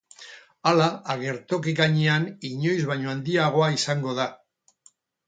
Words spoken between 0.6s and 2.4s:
Hala, agertoki gainean